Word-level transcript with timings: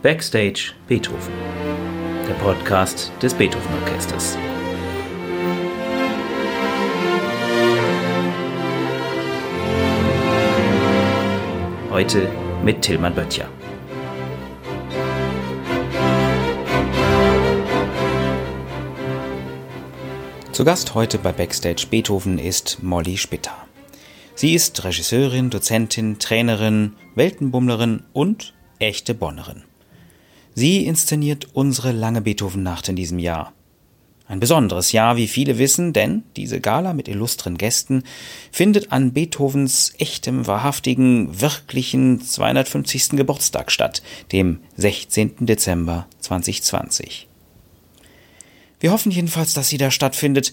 Backstage 0.00 0.74
Beethoven, 0.86 1.32
der 2.28 2.34
Podcast 2.34 3.10
des 3.20 3.34
Beethoven 3.34 3.66
Orchesters. 3.82 4.38
Heute 11.90 12.28
mit 12.62 12.80
Tillmann 12.80 13.12
Böttcher. 13.12 13.48
Zu 20.52 20.64
Gast 20.64 20.94
heute 20.94 21.18
bei 21.18 21.32
Backstage 21.32 21.88
Beethoven 21.90 22.38
ist 22.38 22.84
Molly 22.84 23.16
Spitter. 23.16 23.66
Sie 24.36 24.54
ist 24.54 24.84
Regisseurin, 24.84 25.50
Dozentin, 25.50 26.20
Trainerin, 26.20 26.94
Weltenbummlerin 27.16 28.04
und 28.12 28.54
echte 28.78 29.14
Bonnerin. 29.14 29.64
Sie 30.58 30.86
inszeniert 30.86 31.46
unsere 31.52 31.92
lange 31.92 32.20
Beethoven-Nacht 32.20 32.88
in 32.88 32.96
diesem 32.96 33.20
Jahr. 33.20 33.52
Ein 34.26 34.40
besonderes 34.40 34.90
Jahr, 34.90 35.16
wie 35.16 35.28
viele 35.28 35.56
wissen, 35.56 35.92
denn 35.92 36.24
diese 36.34 36.60
Gala 36.60 36.94
mit 36.94 37.06
illustren 37.06 37.56
Gästen 37.56 38.02
findet 38.50 38.90
an 38.90 39.12
Beethovens 39.12 39.92
echtem, 39.98 40.48
wahrhaftigen, 40.48 41.40
wirklichen 41.40 42.20
250. 42.22 43.10
Geburtstag 43.10 43.70
statt, 43.70 44.02
dem 44.32 44.58
16. 44.76 45.46
Dezember 45.46 46.08
2020. 46.18 47.28
Wir 48.80 48.90
hoffen 48.90 49.12
jedenfalls, 49.12 49.54
dass 49.54 49.68
sie 49.68 49.78
da 49.78 49.92
stattfindet. 49.92 50.52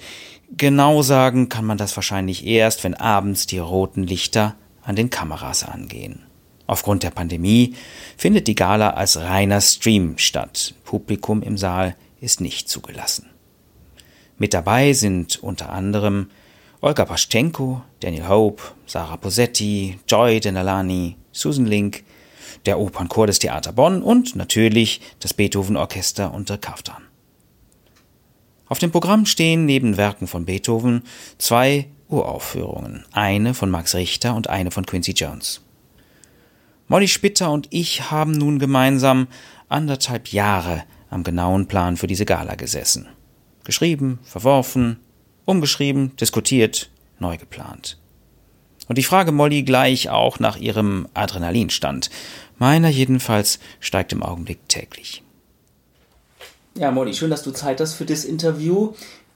Genau 0.56 1.02
sagen 1.02 1.50
kann 1.50 1.66
man 1.66 1.80
das 1.80 1.96
wahrscheinlich 1.96 2.46
erst, 2.46 2.84
wenn 2.84 2.94
abends 2.94 3.48
die 3.48 3.58
roten 3.58 4.04
Lichter 4.04 4.56
an 4.84 4.96
den 4.96 5.10
Kameras 5.10 5.64
angehen. 5.64 6.25
Aufgrund 6.68 7.04
der 7.04 7.12
Pandemie 7.12 7.76
findet 8.18 8.48
die 8.48 8.56
Gala 8.56 8.92
als 8.92 9.18
reiner 9.18 9.62
Stream 9.62 10.18
statt. 10.18 10.74
Publikum 10.84 11.42
im 11.44 11.58
Saal 11.58 11.96
ist 12.22 12.42
nicht 12.42 12.70
zugelassen. 12.70 13.30
Mit 14.38 14.54
dabei 14.54 14.94
sind 14.94 15.42
unter 15.42 15.72
anderem 15.72 16.30
Olga 16.82 17.06
Paschenko, 17.06 17.82
Daniel 18.00 18.28
Hope, 18.28 18.62
Sarah 18.86 19.18
Posetti, 19.18 20.00
Joy 20.08 20.40
Denalani, 20.40 21.16
Susan 21.32 21.66
Link, 21.66 22.04
der 22.66 22.80
Opernchor 22.80 23.28
des 23.28 23.40
Theater 23.40 23.72
Bonn 23.72 24.02
und 24.02 24.36
natürlich 24.36 25.02
das 25.20 25.34
Beethoven 25.34 25.78
Orchester 25.78 26.34
unter 26.34 26.58
Kaftan. 26.58 27.04
Auf 28.68 28.80
dem 28.80 28.92
Programm 28.92 29.26
stehen 29.26 29.66
neben 29.66 29.98
Werken 29.98 30.28
von 30.28 30.46
Beethoven 30.46 31.04
zwei 31.38 31.88
Uraufführungen, 32.10 33.06
eine 33.12 33.54
von 33.54 33.70
Max 33.70 33.96
Richter 33.96 34.36
und 34.36 34.50
eine 34.50 34.72
von 34.72 34.86
Quincy 34.86 35.12
Jones. 35.12 35.65
Molly 36.88 37.08
Spitter 37.08 37.52
und 37.52 37.68
ich 37.72 38.12
haben 38.12 38.32
nun 38.32 38.60
gemeinsam 38.60 39.28
anderthalb 39.70 40.32
Jahre 40.32 40.84
am 41.10 41.24
genauen 41.24 41.68
Plan 41.68 41.98
für 41.98 42.06
diese 42.06 42.26
Gala 42.26 42.56
gesessen. 42.56 43.08
Geschrieben, 43.64 44.20
verworfen, 44.24 45.00
umgeschrieben, 45.46 46.16
diskutiert, 46.18 46.92
neu 47.18 47.38
geplant. 47.38 47.98
Und 48.88 49.00
ich 49.00 49.08
frage 49.08 49.32
Molly 49.32 49.64
gleich 49.64 50.10
auch 50.10 50.40
nach 50.40 50.58
ihrem 50.58 51.08
Adrenalinstand. 51.16 52.12
Meiner 52.60 52.90
jedenfalls 52.90 53.60
steigt 53.80 54.14
im 54.14 54.22
Augenblick 54.22 54.70
täglich. 54.70 55.24
Ja, 56.76 56.92
Molly, 56.92 57.16
schön, 57.16 57.32
dass 57.32 57.42
du 57.42 57.52
Zeit 57.52 57.82
hast 57.82 57.96
für 57.96 58.06
das 58.06 58.26
Interview. 58.26 58.94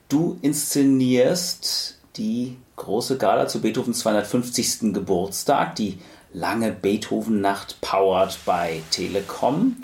Du 0.07 0.37
inszenierst 0.43 1.99
die 2.15 2.57
große 2.75 3.17
Gala 3.17 3.47
zu 3.47 3.61
Beethovens 3.61 3.99
250. 3.99 4.93
Geburtstag, 4.93 5.75
die 5.75 5.97
lange 6.33 6.71
Beethoven-Nacht 6.71 7.81
powered 7.81 8.37
by 8.45 8.81
Telekom. 8.91 9.77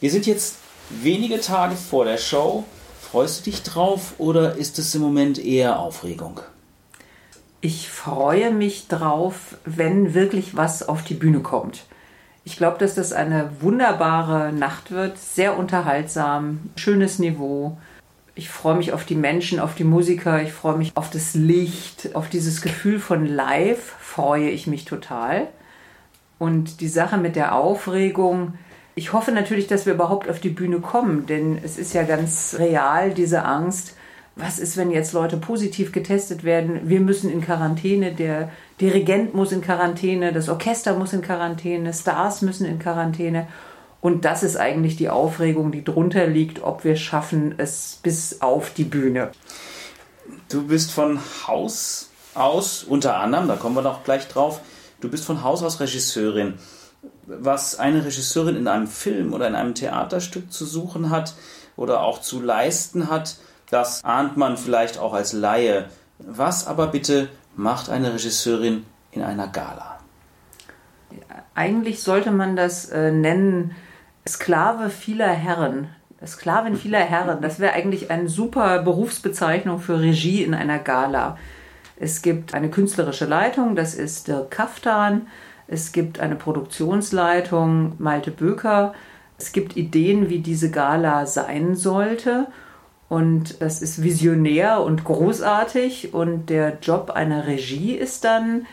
Wir 0.00 0.10
sind 0.10 0.26
jetzt 0.26 0.56
wenige 0.88 1.40
Tage 1.40 1.76
vor 1.76 2.04
der 2.04 2.18
Show. 2.18 2.64
Freust 3.00 3.40
du 3.40 3.50
dich 3.50 3.62
drauf 3.62 4.14
oder 4.18 4.56
ist 4.56 4.78
es 4.78 4.94
im 4.94 5.02
Moment 5.02 5.38
eher 5.38 5.78
Aufregung? 5.80 6.40
Ich 7.60 7.90
freue 7.90 8.52
mich 8.52 8.88
drauf, 8.88 9.58
wenn 9.64 10.14
wirklich 10.14 10.56
was 10.56 10.88
auf 10.88 11.02
die 11.04 11.14
Bühne 11.14 11.40
kommt. 11.40 11.84
Ich 12.44 12.56
glaube, 12.56 12.78
dass 12.78 12.94
das 12.94 13.12
eine 13.12 13.50
wunderbare 13.60 14.52
Nacht 14.52 14.90
wird, 14.90 15.18
sehr 15.18 15.58
unterhaltsam, 15.58 16.70
schönes 16.76 17.18
Niveau. 17.18 17.76
Ich 18.34 18.48
freue 18.48 18.76
mich 18.76 18.92
auf 18.92 19.04
die 19.04 19.16
Menschen, 19.16 19.60
auf 19.60 19.74
die 19.74 19.84
Musiker, 19.84 20.42
ich 20.42 20.52
freue 20.52 20.76
mich 20.76 20.92
auf 20.94 21.10
das 21.10 21.34
Licht, 21.34 22.14
auf 22.14 22.28
dieses 22.28 22.62
Gefühl 22.62 22.98
von 23.00 23.26
Live, 23.26 23.96
freue 24.00 24.50
ich 24.50 24.66
mich 24.66 24.84
total. 24.84 25.48
Und 26.38 26.80
die 26.80 26.88
Sache 26.88 27.18
mit 27.18 27.36
der 27.36 27.54
Aufregung, 27.54 28.54
ich 28.94 29.12
hoffe 29.12 29.32
natürlich, 29.32 29.66
dass 29.66 29.86
wir 29.86 29.94
überhaupt 29.94 30.28
auf 30.28 30.40
die 30.40 30.48
Bühne 30.48 30.80
kommen, 30.80 31.26
denn 31.26 31.58
es 31.62 31.76
ist 31.78 31.92
ja 31.92 32.02
ganz 32.02 32.56
real, 32.58 33.12
diese 33.12 33.44
Angst, 33.44 33.94
was 34.36 34.58
ist, 34.58 34.76
wenn 34.76 34.90
jetzt 34.90 35.12
Leute 35.12 35.36
positiv 35.36 35.92
getestet 35.92 36.44
werden? 36.44 36.80
Wir 36.84 37.00
müssen 37.00 37.30
in 37.30 37.40
Quarantäne, 37.40 38.12
der 38.12 38.50
Dirigent 38.80 39.34
muss 39.34 39.52
in 39.52 39.60
Quarantäne, 39.60 40.32
das 40.32 40.48
Orchester 40.48 40.96
muss 40.96 41.12
in 41.12 41.20
Quarantäne, 41.20 41.92
Stars 41.92 42.40
müssen 42.42 42.64
in 42.64 42.78
Quarantäne. 42.78 43.46
Und 44.00 44.24
das 44.24 44.42
ist 44.42 44.56
eigentlich 44.56 44.96
die 44.96 45.10
Aufregung, 45.10 45.72
die 45.72 45.84
drunter 45.84 46.26
liegt, 46.26 46.62
ob 46.62 46.84
wir 46.84 46.96
schaffen 46.96 47.54
es 47.58 47.98
bis 48.02 48.40
auf 48.40 48.72
die 48.72 48.84
Bühne. 48.84 49.30
Du 50.48 50.66
bist 50.66 50.90
von 50.90 51.20
Haus 51.46 52.10
aus, 52.34 52.84
unter 52.84 53.16
anderem, 53.16 53.48
da 53.48 53.56
kommen 53.56 53.74
wir 53.74 53.82
noch 53.82 54.04
gleich 54.04 54.26
drauf, 54.28 54.60
du 55.00 55.10
bist 55.10 55.24
von 55.24 55.42
Haus 55.42 55.62
aus 55.62 55.80
Regisseurin. 55.80 56.54
Was 57.26 57.78
eine 57.78 58.04
Regisseurin 58.04 58.56
in 58.56 58.68
einem 58.68 58.86
Film 58.86 59.32
oder 59.32 59.46
in 59.46 59.54
einem 59.54 59.74
Theaterstück 59.74 60.52
zu 60.52 60.64
suchen 60.64 61.10
hat 61.10 61.34
oder 61.76 62.02
auch 62.02 62.20
zu 62.20 62.40
leisten 62.40 63.10
hat, 63.10 63.36
das 63.70 64.02
ahnt 64.02 64.36
man 64.36 64.56
vielleicht 64.56 64.98
auch 64.98 65.12
als 65.12 65.32
Laie. 65.32 65.88
Was 66.18 66.66
aber 66.66 66.88
bitte 66.88 67.28
macht 67.54 67.88
eine 67.88 68.12
Regisseurin 68.14 68.84
in 69.12 69.22
einer 69.22 69.48
Gala? 69.48 69.98
Eigentlich 71.54 72.02
sollte 72.02 72.30
man 72.30 72.56
das 72.56 72.88
äh, 72.88 73.10
nennen 73.12 73.74
Sklave 74.30 74.90
vieler 74.90 75.28
Herren. 75.28 75.88
Sklavin 76.24 76.76
vieler 76.76 77.00
Herren. 77.00 77.40
Das 77.40 77.58
wäre 77.58 77.72
eigentlich 77.72 78.10
eine 78.10 78.28
super 78.28 78.82
Berufsbezeichnung 78.82 79.80
für 79.80 80.00
Regie 80.00 80.44
in 80.44 80.54
einer 80.54 80.78
Gala. 80.78 81.38
Es 81.96 82.22
gibt 82.22 82.54
eine 82.54 82.70
künstlerische 82.70 83.26
Leitung, 83.26 83.74
das 83.74 83.94
ist 83.94 84.28
Dirk 84.28 84.50
Kaftan. 84.50 85.26
Es 85.66 85.92
gibt 85.92 86.20
eine 86.20 86.36
Produktionsleitung, 86.36 87.94
Malte 87.98 88.30
Böker. 88.30 88.94
Es 89.38 89.52
gibt 89.52 89.76
Ideen, 89.76 90.28
wie 90.28 90.40
diese 90.40 90.70
Gala 90.70 91.26
sein 91.26 91.74
sollte. 91.74 92.46
Und 93.08 93.60
das 93.60 93.82
ist 93.82 94.02
visionär 94.02 94.82
und 94.82 95.04
großartig. 95.04 96.14
Und 96.14 96.50
der 96.50 96.78
Job 96.80 97.10
einer 97.10 97.46
Regie 97.46 97.94
ist 97.94 98.24
dann, 98.24 98.66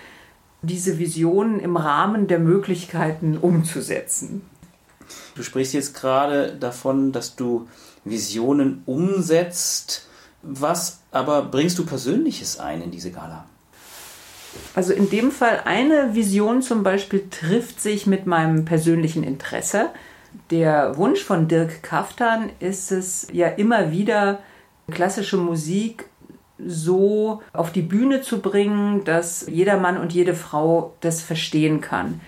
diese 0.62 1.00
Visionen 1.00 1.59
im 1.59 1.78
Rahmen 1.78 2.28
der 2.28 2.39
Möglichkeiten 2.39 3.38
umzusetzen. 3.38 4.41
Du 5.35 5.44
sprichst 5.44 5.73
jetzt 5.73 5.95
gerade 5.95 6.56
davon, 6.56 7.12
dass 7.12 7.35
du 7.35 7.68
Visionen 8.03 8.84
umsetzt. 8.85 10.07
Was 10.41 11.00
aber 11.12 11.44
bringst 11.44 11.78
du 11.78 11.85
Persönliches 11.85 12.59
ein 12.59 12.81
in 12.81 12.91
diese 12.91 13.12
Gala? 13.12 13.45
Also 14.75 14.94
in 14.94 15.09
dem 15.09 15.31
Fall 15.31 15.62
eine 15.66 16.16
Vision 16.16 16.62
zum 16.62 16.84
Beispiel 16.84 17.28
trifft 17.29 17.81
sich 17.81 18.07
mit 18.07 18.25
meinem 18.25 18.66
persönlichen 18.66 19.23
Interesse. 19.23 19.90
Der 20.51 20.97
Wunsch 20.97 21.24
von 21.24 21.47
Dirk 21.47 21.84
Kaftan 21.84 22.50
ist 22.59 22.91
es 22.91 23.28
ja 23.31 23.47
immer 23.47 23.91
wieder, 23.91 24.39
klassische 24.91 25.38
Musik 25.38 26.09
so 26.66 27.41
auf 27.53 27.72
die 27.72 27.81
Bühne 27.81 28.22
zu 28.22 28.39
bringen, 28.39 29.03
dass 29.03 29.45
jeder 29.48 29.77
Mann 29.77 29.98
und 29.98 30.13
jede 30.13 30.33
Frau 30.33 30.95
das 31.01 31.21
verstehen 31.21 31.81
kann. 31.81 32.21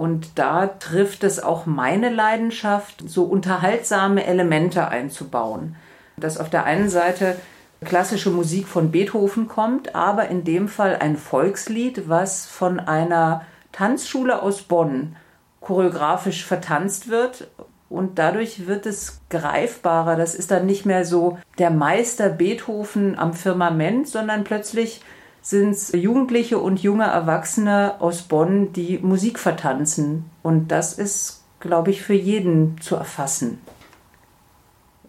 Und 0.00 0.38
da 0.38 0.66
trifft 0.66 1.24
es 1.24 1.42
auch 1.42 1.66
meine 1.66 2.08
Leidenschaft, 2.08 3.04
so 3.06 3.24
unterhaltsame 3.24 4.24
Elemente 4.24 4.88
einzubauen. 4.88 5.76
Dass 6.16 6.38
auf 6.38 6.48
der 6.48 6.64
einen 6.64 6.88
Seite 6.88 7.36
klassische 7.84 8.30
Musik 8.30 8.66
von 8.66 8.92
Beethoven 8.92 9.46
kommt, 9.46 9.94
aber 9.94 10.28
in 10.28 10.42
dem 10.42 10.68
Fall 10.68 10.96
ein 10.96 11.18
Volkslied, 11.18 12.08
was 12.08 12.46
von 12.46 12.80
einer 12.80 13.44
Tanzschule 13.72 14.40
aus 14.40 14.62
Bonn 14.62 15.16
choreografisch 15.60 16.46
vertanzt 16.46 17.10
wird 17.10 17.48
und 17.90 18.18
dadurch 18.18 18.66
wird 18.66 18.86
es 18.86 19.20
greifbarer. 19.28 20.16
Das 20.16 20.34
ist 20.34 20.50
dann 20.50 20.64
nicht 20.64 20.86
mehr 20.86 21.04
so 21.04 21.36
der 21.58 21.70
Meister 21.70 22.30
Beethoven 22.30 23.18
am 23.18 23.34
Firmament, 23.34 24.08
sondern 24.08 24.44
plötzlich 24.44 25.02
sind 25.42 25.70
es 25.70 25.92
Jugendliche 25.92 26.58
und 26.58 26.82
junge 26.82 27.04
Erwachsene 27.04 28.00
aus 28.00 28.22
Bonn, 28.22 28.72
die 28.72 28.98
Musik 28.98 29.38
vertanzen. 29.38 30.30
Und 30.42 30.68
das 30.68 30.92
ist, 30.92 31.42
glaube 31.60 31.90
ich, 31.90 32.02
für 32.02 32.14
jeden 32.14 32.80
zu 32.80 32.96
erfassen. 32.96 33.60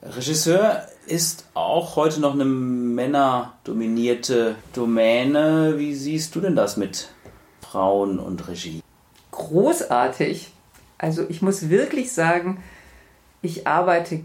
Regisseur 0.02 0.88
ist 1.06 1.46
auch 1.54 1.96
heute 1.96 2.22
noch 2.22 2.34
eine 2.34 2.46
männerdominierte 2.46 4.56
Domäne. 4.74 5.76
Wie 5.78 5.94
siehst 5.94 6.36
du 6.36 6.42
denn 6.42 6.56
das 6.56 6.78
mit 6.78 7.10
Frauen 7.62 8.20
und 8.20 8.48
Regie? 8.48 8.82
Großartig. 9.32 10.52
Also 10.98 11.26
ich 11.30 11.42
muss 11.42 11.70
wirklich 11.70 12.14
sagen, 12.14 12.64
ich 13.42 13.68
arbeite 13.68 14.22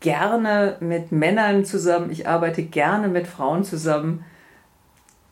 gerne 0.00 0.76
mit 0.80 1.10
Männern 1.10 1.64
zusammen, 1.64 2.10
ich 2.10 2.28
arbeite 2.28 2.62
gerne 2.62 3.08
mit 3.08 3.26
Frauen 3.26 3.64
zusammen. 3.64 4.24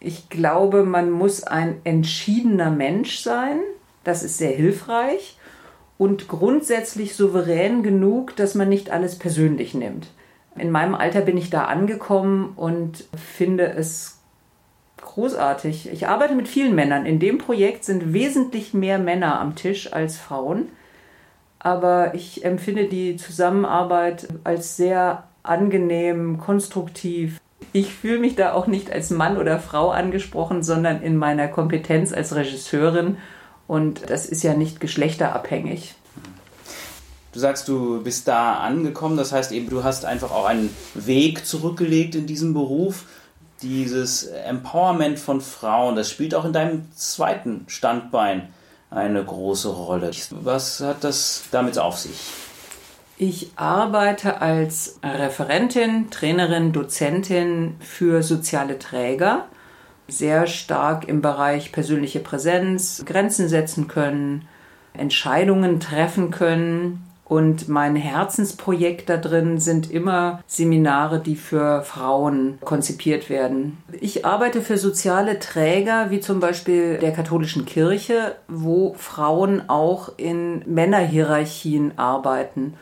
Ich 0.01 0.29
glaube, 0.29 0.85
man 0.85 1.11
muss 1.11 1.43
ein 1.45 1.81
entschiedener 1.85 2.71
Mensch 2.71 3.19
sein. 3.19 3.61
Das 4.05 4.23
ist 4.23 4.39
sehr 4.39 4.53
hilfreich 4.53 5.39
und 5.99 6.29
grundsätzlich 6.29 7.15
souverän 7.15 7.83
genug, 7.83 8.37
dass 8.37 8.55
man 8.55 8.69
nicht 8.69 8.91
alles 8.91 9.19
persönlich 9.19 9.75
nimmt. 9.75 10.09
In 10.55 10.71
meinem 10.71 10.95
Alter 10.95 11.23
bin 11.23 11.37
ich 11.37 11.51
da 11.51 11.65
angekommen 11.65 12.53
und 12.57 13.05
finde 13.17 13.67
es 13.67 14.19
großartig. 14.99 15.91
Ich 15.93 16.09
arbeite 16.09 16.35
mit 16.35 16.49
vielen 16.49 16.75
Männern. 16.75 17.07
In 17.07 17.19
dem 17.19 17.39
Projekt 17.39 17.85
sind 17.85 18.13
wesentlich 18.13 18.75
mehr 18.75 18.99
Männer 18.99 19.41
am 19.41 19.55
Tisch 19.55 19.93
als 19.93 20.17
Frauen 20.19 20.69
aber 21.67 22.15
ich 22.15 22.45
empfinde 22.45 22.85
die 22.85 23.17
Zusammenarbeit 23.17 24.29
als 24.45 24.77
sehr 24.77 25.25
angenehm, 25.43 26.39
konstruktiv. 26.39 27.41
Ich 27.73 27.93
fühle 27.93 28.19
mich 28.19 28.37
da 28.37 28.53
auch 28.53 28.67
nicht 28.67 28.91
als 28.91 29.11
Mann 29.11 29.37
oder 29.37 29.59
Frau 29.59 29.91
angesprochen, 29.91 30.63
sondern 30.63 31.03
in 31.03 31.17
meiner 31.17 31.49
Kompetenz 31.49 32.13
als 32.13 32.35
Regisseurin. 32.35 33.19
Und 33.67 34.09
das 34.09 34.27
ist 34.27 34.43
ja 34.43 34.55
nicht 34.55 34.81
geschlechterabhängig. 34.81 35.95
Du 37.33 37.41
sagst, 37.41 37.69
du 37.69 38.03
bist 38.03 38.29
da 38.29 38.55
angekommen, 38.55 39.19
das 39.19 39.33
heißt 39.33 39.53
eben, 39.53 39.69
du 39.69 39.85
hast 39.85 40.07
einfach 40.07 40.31
auch 40.31 40.47
einen 40.47 40.75
Weg 40.95 41.45
zurückgelegt 41.45 42.15
in 42.15 42.27
diesem 42.27 42.55
Beruf. 42.55 43.05
Dieses 43.61 44.25
Empowerment 44.25 45.19
von 45.19 45.43
Frauen, 45.43 45.97
das 45.97 46.11
spielt 46.11 46.35
auch 46.35 46.47
in 46.47 46.55
deinem 46.55 46.91
zweiten 46.95 47.65
Standbein 47.69 48.49
eine 48.91 49.23
große 49.23 49.69
Rolle. 49.69 50.11
Was 50.31 50.81
hat 50.81 51.05
das 51.05 51.45
damit 51.51 51.79
auf 51.79 51.99
sich? 51.99 52.17
Ich 53.19 53.53
arbeite 53.57 54.43
als 54.43 55.01
Referentin, 55.03 56.11
Trainerin, 56.11 56.73
Dozentin 56.73 57.77
für 57.81 58.23
soziale 58.23 58.79
Träger, 58.79 59.47
sehr 60.07 60.47
stark 60.47 61.09
im 61.09 61.23
Bereich 61.23 61.73
persönliche 61.73 62.21
Präsenz, 62.21 63.05
Grenzen 63.07 63.49
setzen 63.49 63.89
können, 63.89 64.47
Entscheidungen 64.93 65.81
treffen 65.81 66.31
können, 66.31 67.07
und 67.29 67.69
mein 67.69 67.97
Herzensprojekt 67.97 69.09
da 69.09 69.17
drin 69.17 69.59
sind 69.59 69.91
immer 69.91 70.45
Seminare, 70.47 71.19
die 71.19 71.35
für 71.35 71.83
Frauen 71.83 72.59
konzipiert 72.65 73.29
werden. 73.29 73.79
Ich 74.01 74.25
arbeite 74.25 74.63
für 74.63 74.79
soziale 74.79 75.41
Träger 75.41 76.11
wie 76.11 76.21
zum 76.21 76.39
Beispiel 76.39 76.99
der 76.99 77.13
katholischen 77.13 77.65
Kirche, 77.67 78.37
wo 78.47 78.95
Frauen 78.95 79.69
auch 79.69 80.13
in 80.19 80.63
Männerhierarchien 80.67 81.99
arbeiten. 81.99 82.75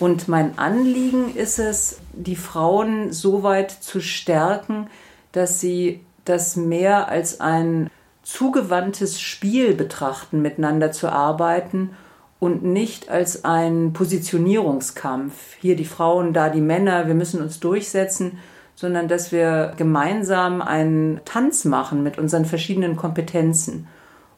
Und 0.00 0.28
mein 0.28 0.58
Anliegen 0.58 1.34
ist 1.34 1.58
es, 1.58 1.98
die 2.12 2.36
Frauen 2.36 3.12
so 3.12 3.42
weit 3.42 3.70
zu 3.70 4.00
stärken, 4.00 4.88
dass 5.32 5.60
sie 5.60 6.00
das 6.24 6.56
mehr 6.56 7.08
als 7.08 7.40
ein 7.40 7.90
zugewandtes 8.22 9.20
Spiel 9.20 9.74
betrachten, 9.74 10.40
miteinander 10.42 10.92
zu 10.92 11.10
arbeiten 11.10 11.90
und 12.38 12.62
nicht 12.62 13.08
als 13.08 13.44
ein 13.44 13.92
Positionierungskampf. 13.92 15.56
Hier 15.60 15.74
die 15.74 15.84
Frauen, 15.84 16.32
da 16.32 16.48
die 16.50 16.60
Männer, 16.60 17.08
wir 17.08 17.14
müssen 17.14 17.42
uns 17.42 17.58
durchsetzen, 17.58 18.38
sondern 18.76 19.08
dass 19.08 19.32
wir 19.32 19.72
gemeinsam 19.76 20.62
einen 20.62 21.20
Tanz 21.24 21.64
machen 21.64 22.04
mit 22.04 22.18
unseren 22.18 22.44
verschiedenen 22.44 22.94
Kompetenzen. 22.96 23.88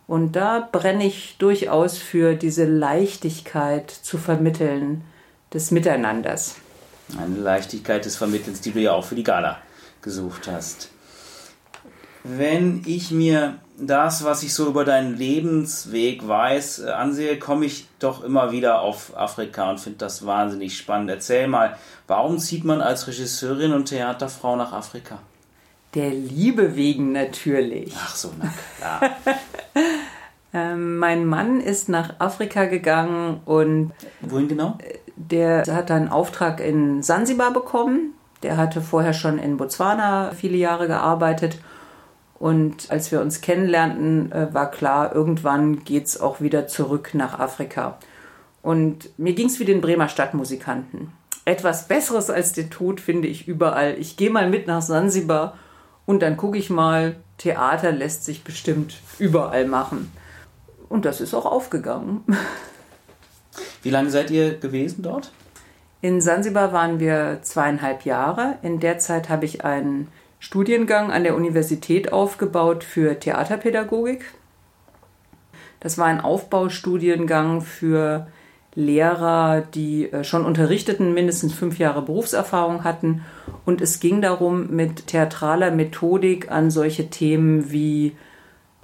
Und 0.07 0.35
da 0.35 0.67
brenne 0.73 1.05
ich 1.05 1.37
durchaus 1.39 1.99
für 1.99 2.35
diese 2.35 2.65
Leichtigkeit 2.65 3.91
zu 3.91 4.17
vermitteln 4.17 5.05
des 5.53 5.71
Miteinanders. 5.71 6.57
Eine 7.19 7.37
Leichtigkeit 7.37 8.05
des 8.05 8.17
Vermittelns, 8.17 8.61
die 8.61 8.73
du 8.73 8.81
ja 8.81 8.93
auch 8.93 9.05
für 9.05 9.15
die 9.17 9.25
Gala 9.25 9.59
gesucht 10.03 10.49
hast. 10.49 10.91
Wenn 12.23 12.83
ich 12.87 13.11
mir 13.11 13.59
das, 13.79 14.25
was 14.25 14.43
ich 14.43 14.53
so 14.53 14.67
über 14.67 14.85
deinen 14.85 15.17
Lebensweg 15.17 16.27
weiß, 16.27 16.81
äh, 16.81 16.91
ansehe, 16.91 17.39
komme 17.39 17.65
ich 17.65 17.89
doch 17.99 18.23
immer 18.23 18.53
wieder 18.53 18.81
auf 18.81 19.17
Afrika 19.17 19.71
und 19.71 19.81
finde 19.81 19.99
das 19.99 20.27
wahnsinnig 20.27 20.77
spannend. 20.77 21.11
Erzähl 21.11 21.49
mal, 21.49 21.77
warum 22.07 22.39
zieht 22.39 22.65
man 22.65 22.83
als 22.83 23.07
Regisseurin 23.07 23.73
und 23.73 23.87
Theaterfrau 23.87 24.57
nach 24.57 24.73
Afrika? 24.73 25.19
Der 25.95 26.11
Liebe 26.11 26.77
wegen 26.77 27.13
natürlich. 27.13 27.93
Ach 27.97 28.15
so, 28.15 28.33
na 28.39 28.53
klar. 28.79 29.11
ähm, 30.55 30.99
mein 30.99 31.25
Mann 31.25 31.61
ist 31.61 31.89
nach 31.89 32.21
Afrika 32.21 32.67
gegangen 32.67 33.41
und. 33.45 33.93
Wohin 34.21 34.47
genau? 34.47 34.79
Der 35.29 35.65
hat 35.67 35.91
einen 35.91 36.09
Auftrag 36.09 36.61
in 36.61 37.03
Sansibar 37.03 37.53
bekommen. 37.53 38.15
Der 38.43 38.57
hatte 38.57 38.81
vorher 38.81 39.13
schon 39.13 39.39
in 39.39 39.57
Botswana 39.57 40.33
viele 40.33 40.57
Jahre 40.57 40.87
gearbeitet 40.87 41.59
und 42.41 42.91
als 42.91 43.13
wir 43.13 43.21
uns 43.21 43.43
kennenlernten, 43.43 44.33
äh, 44.33 44.53
war 44.53 44.71
klar, 44.71 45.15
irgendwann 45.15 45.85
geht 45.85 46.07
es 46.07 46.19
auch 46.19 46.41
wieder 46.41 46.67
zurück 46.67 47.11
nach 47.13 47.39
Afrika. 47.39 47.99
Und 48.63 49.11
mir 49.19 49.35
ging 49.35 49.47
es 49.47 49.61
wie 49.61 49.67
den 49.67 49.83
Bremer 49.83 50.09
Stadtmusikanten. 50.09 51.13
Etwas 51.45 51.87
Besseres 51.87 52.31
als 52.31 52.55
den 52.55 52.71
Tod 52.71 52.99
finde 52.99 53.29
ich 53.29 53.47
überall. 53.47 53.95
Ich 53.99 54.17
gehe 54.17 54.31
mal 54.31 54.49
mit 54.49 54.67
nach 54.67 54.81
Sansibar 54.81 55.59
und 56.07 56.23
dann 56.23 56.39
gucke 56.39 56.57
ich 56.57 56.71
mal, 56.71 57.17
Theater 57.37 57.93
lässt 57.93 58.25
sich 58.25 58.43
bestimmt 58.43 58.95
überall 59.19 59.67
machen. 59.67 60.11
Und 60.89 61.05
das 61.05 61.21
ist 61.21 61.35
auch 61.35 61.47
aufgegangen. 61.47 62.25
Wie 63.83 63.91
lange 63.91 64.11
seid 64.11 64.31
ihr 64.31 64.55
gewesen 64.55 65.03
dort? 65.03 65.33
In 66.03 66.21
Sansibar 66.21 66.73
waren 66.73 66.99
wir 66.99 67.41
zweieinhalb 67.43 68.05
Jahre. 68.05 68.59
In 68.63 68.81
der 68.81 68.99
Zeit 68.99 69.29
habe 69.29 69.45
ich 69.45 69.65
einen 69.65 70.09
Studiengang 70.39 71.11
an 71.13 71.25
der 71.25 71.37
Universität 71.37 72.13
aufgebaut 72.13 72.85
für 72.85 73.19
Theaterpädagogik. 73.19 74.25
Das 75.81 75.99
war 75.99 76.07
ein 76.07 76.21
Aufbaustudiengang 76.21 77.61
für 77.61 78.27
Lehrer, 78.75 79.63
die 79.75 80.11
äh, 80.11 80.25
schon 80.25 80.45
unterrichteten, 80.45 81.13
mindestens 81.13 81.53
fünf 81.53 81.79
Jahre 81.79 82.03
Berufserfahrung 82.03 82.85
hatten. 82.85 83.23
Und 83.67 83.81
es 83.81 84.01
ging 84.01 84.23
darum, 84.23 84.71
mit 84.71 85.09
theatraler 85.09 85.71
Methodik 85.71 86.51
an 86.51 86.71
solche 86.71 87.11
Themen 87.11 87.73
wie 87.73 88.17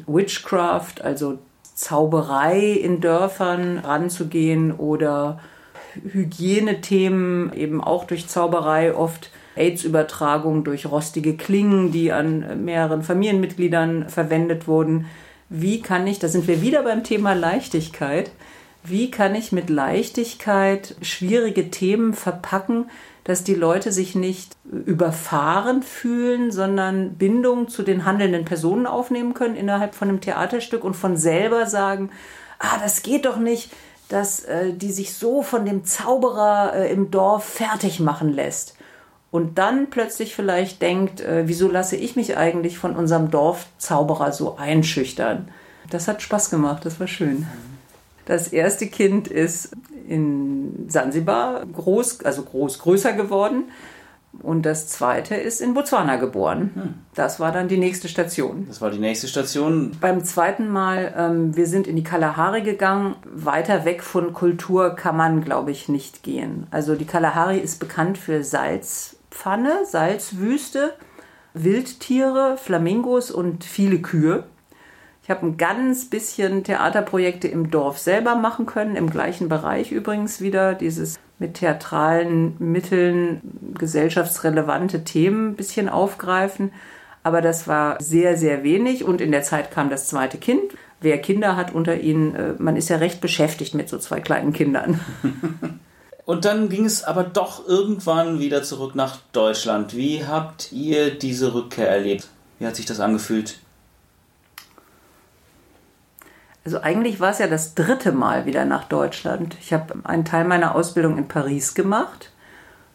Witchcraft, 0.07 1.03
also 1.03 1.39
Zauberei 1.77 2.71
in 2.71 3.01
Dörfern 3.01 3.79
ranzugehen 3.79 4.73
oder 4.73 5.39
Hygienethemen 6.11 7.53
eben 7.53 7.85
auch 7.85 8.05
durch 8.05 8.29
Zauberei 8.29 8.95
oft 8.95 9.31
AIDS-Übertragung 9.57 10.65
durch 10.65 10.87
rostige 10.87 11.37
Klingen, 11.37 11.93
die 11.93 12.13
an 12.13 12.65
mehreren 12.65 13.03
Familienmitgliedern 13.03 14.09
verwendet 14.09 14.67
wurden. 14.67 15.07
Wie 15.49 15.81
kann 15.81 16.07
ich, 16.07 16.19
da 16.19 16.29
sind 16.29 16.49
wir 16.49 16.63
wieder 16.63 16.83
beim 16.83 17.05
Thema 17.05 17.35
Leichtigkeit, 17.35 18.31
wie 18.89 19.11
kann 19.11 19.35
ich 19.35 19.53
mit 19.53 19.71
Leichtigkeit 19.71 20.97
schwierige 21.03 21.71
Themen 21.71 22.15
verpacken, 22.15 22.91
dass 23.25 23.43
die 23.43 23.55
Leute 23.55 23.91
sich 23.91 24.15
nicht 24.15 24.57
überfahren 24.65 25.83
fühlen, 25.83 26.53
sondern 26.53 27.15
Bindung 27.15 27.69
zu 27.69 27.83
den 27.83 28.05
handelnden 28.05 28.45
Personen 28.45 28.87
aufnehmen 28.87 29.35
können 29.35 29.57
innerhalb 29.57 29.95
von 29.95 30.09
einem 30.09 30.21
Theaterstück 30.21 30.85
und 30.85 30.95
von 30.95 31.17
selber 31.17 31.67
sagen, 31.67 32.11
ah, 32.59 32.79
das 32.81 33.03
geht 33.03 33.27
doch 33.27 33.39
nicht, 33.39 33.73
dass 34.09 34.45
äh, 34.45 34.73
die 34.73 34.93
sich 34.93 35.15
so 35.15 35.43
von 35.43 35.65
dem 35.67 35.85
Zauberer 35.85 36.75
äh, 36.75 36.93
im 36.93 37.11
Dorf 37.11 37.45
fertig 37.45 37.99
machen 37.99 38.33
lässt 38.33 38.77
und 39.31 39.59
dann 39.59 39.91
plötzlich 39.91 40.35
vielleicht 40.35 40.81
denkt, 40.81 41.21
äh, 41.21 41.43
wieso 41.47 41.69
lasse 41.69 41.97
ich 41.97 42.17
mich 42.17 42.37
eigentlich 42.37 42.79
von 42.79 42.95
unserem 42.97 43.31
Dorfzauberer 43.31 44.33
so 44.33 44.57
einschüchtern? 44.57 45.49
Das 45.91 46.09
hat 46.09 46.23
Spaß 46.23 46.51
gemacht, 46.51 46.85
das 46.85 47.01
war 47.01 47.07
schön. 47.07 47.47
Das 48.27 48.49
erste 48.49 48.89
Kind 48.89 49.29
ist 49.29 49.71
in 50.07 50.89
Sansibar 50.89 51.65
groß, 51.65 52.25
also 52.25 52.43
groß, 52.43 52.81
größer 52.81 53.15
geworden. 53.15 53.65
Und 54.43 54.67
das 54.67 54.89
zweite 54.89 55.35
ist 55.35 55.61
in 55.61 55.73
Botswana 55.73 56.17
geboren. 56.17 56.71
Hm. 56.75 56.95
Das 57.15 57.41
war 57.41 57.53
dann 57.53 57.69
die 57.69 57.79
nächste 57.79 58.09
Station. 58.09 58.67
Das 58.69 58.81
war 58.81 58.91
die 58.91 58.99
nächste 58.99 59.29
Station. 59.29 59.93
Beim 60.01 60.25
zweiten 60.25 60.69
Mal, 60.69 61.15
ähm, 61.17 61.57
wir 61.57 61.67
sind 61.67 61.87
in 61.87 61.97
die 61.97 62.05
Kalahari 62.05 62.63
gegangen. 62.63 63.17
Weiter 63.25 63.85
weg 63.85 64.03
von 64.03 64.35
Kultur 64.35 64.95
kann 64.95 65.17
man, 65.17 65.43
glaube 65.43 65.71
ich, 65.71 65.89
nicht 65.89 66.23
gehen. 66.23 66.67
Also 66.71 66.97
die 66.97 67.07
Kalahari 67.07 67.59
ist 67.59 67.81
bekannt 67.81 68.19
für 68.19 68.45
Salz, 68.45 69.17
Pfanne, 69.31 69.87
Salzwüste, 69.87 70.93
Wildtiere, 71.55 72.59
Flamingos 72.59 73.31
und 73.31 73.65
viele 73.65 74.01
Kühe. 74.01 74.45
Ich 75.27 75.31
habe 75.31 75.45
ein 75.45 75.57
ganz 75.57 76.09
bisschen 76.09 76.63
Theaterprojekte 76.63 77.49
im 77.49 77.73
Dorf 77.73 77.99
selber 77.99 78.37
machen 78.37 78.65
können, 78.65 78.95
im 78.95 79.11
gleichen 79.11 79.49
Bereich 79.49 79.91
übrigens 79.91 80.41
wieder, 80.41 80.75
dieses 80.75 81.19
mit 81.41 81.55
theatralen 81.55 82.55
Mitteln 82.61 83.41
gesellschaftsrelevante 83.77 85.03
Themen 85.03 85.49
ein 85.49 85.57
bisschen 85.57 85.89
aufgreifen. 85.89 86.71
Aber 87.25 87.41
das 87.41 87.67
war 87.67 88.01
sehr, 88.01 88.37
sehr 88.37 88.63
wenig 88.63 89.03
und 89.03 89.21
in 89.21 89.33
der 89.33 89.43
Zeit 89.43 89.73
kam 89.73 89.91
das 89.91 90.07
zweite 90.07 90.39
Kind. 90.39 90.63
wer 91.01 91.19
Kinder 91.19 91.57
hat 91.57 91.75
unter 91.75 91.99
Ihnen, 91.99 92.37
äh, 92.37 92.55
man 92.59 92.77
ist 92.77 92.89
ja 92.89 92.99
recht 92.99 93.21
beschäftigt 93.21 93.75
mit 93.75 93.89
so 93.89 93.99
zwei 93.99 94.21
kleinen 94.21 94.53
Kindern. 94.53 95.01
Und 96.25 96.45
dann 96.45 96.69
ging 96.69 96.85
es 96.85 97.05
aber 97.05 97.23
doch 97.23 97.69
irgendwann 97.69 98.41
wieder 98.41 98.65
zurück 98.65 98.97
nach 98.97 99.19
Deutschland. 99.33 99.97
Wie 99.97 100.25
habt 100.25 100.73
ihr 100.73 101.11
diese 101.17 101.55
Rückkehr 101.55 101.89
erlebt? 101.89 102.27
Wie 102.59 102.67
hat 102.67 102.75
sich 102.75 102.87
das 102.87 102.99
angefühlt? 102.99 103.61
Also 106.67 106.81
eigentlich 106.83 107.21
war 107.21 107.31
es 107.31 107.39
ja 107.39 107.47
das 107.47 107.77
dritte 107.77 108.11
Mal 108.11 108.45
wieder 108.45 108.65
nach 108.65 108.83
Deutschland. 108.83 109.57
Ich 109.61 109.73
habe 109.73 109.95
einen 110.03 110.25
Teil 110.25 110.45
meiner 110.45 110.75
Ausbildung 110.75 111.17
in 111.17 111.29
Paris 111.29 111.77
gemacht, 111.77 112.33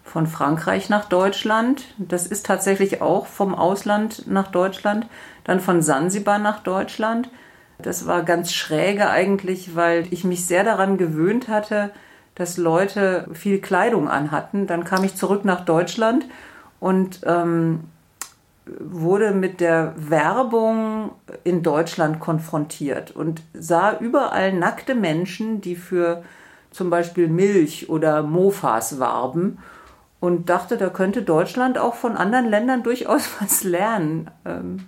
von 0.04 0.28
Frankreich 0.28 0.90
nach 0.90 1.06
Deutschland. 1.06 1.86
Das 1.98 2.28
ist 2.28 2.46
tatsächlich 2.46 3.02
auch 3.02 3.28
vom 3.28 3.56
Ausland 3.56 4.28
nach 4.28 4.48
Deutschland, 4.48 5.08
dann 5.46 5.62
von 5.62 5.82
Sansibar 5.82 6.38
nach 6.38 6.60
Deutschland. 6.60 7.30
Das 7.78 8.06
war 8.08 8.24
ganz 8.24 8.52
schräge 8.52 9.10
eigentlich, 9.10 9.74
weil 9.74 10.06
ich 10.12 10.26
mich 10.26 10.46
sehr 10.46 10.66
daran 10.66 10.98
gewöhnt 10.98 11.48
hatte, 11.48 11.92
dass 12.36 12.58
Leute 12.58 13.26
viel 13.32 13.62
Kleidung 13.62 14.10
anhatten. 14.10 14.68
Dann 14.68 14.84
kam 14.84 15.06
ich 15.06 15.16
zurück 15.16 15.46
nach 15.46 15.64
Deutschland 15.64 16.26
und 16.82 17.22
ähm, 17.26 17.86
wurde 18.80 19.32
mit 19.32 19.60
der 19.60 19.94
Werbung 19.98 21.12
in 21.44 21.64
Deutschland 21.64 22.20
konfrontiert 22.20 23.12
und 23.12 23.42
sah 23.54 23.98
überall 24.00 24.54
nackte 24.54 24.96
Menschen, 24.96 25.62
die 25.62 25.76
für 25.76 26.24
zum 26.72 26.90
Beispiel 26.90 27.28
Milch 27.28 27.90
oder 27.90 28.24
Mofas 28.24 29.00
warben 29.00 29.58
und 30.20 30.50
dachte, 30.50 30.78
da 30.78 30.90
könnte 30.90 31.24
Deutschland 31.24 31.78
auch 31.78 31.96
von 31.96 32.16
anderen 32.16 32.50
Ländern 32.50 32.84
durchaus 32.84 33.30
was 33.40 33.64
lernen. 33.64 34.32
Ähm, 34.46 34.88